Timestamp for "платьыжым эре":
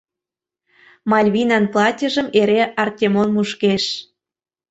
1.73-2.61